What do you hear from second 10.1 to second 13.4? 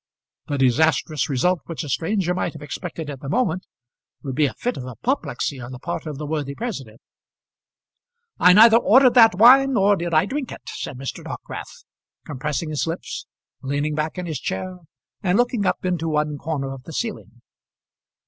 I drink it," said Mr. Dockwrath, compressing his lips,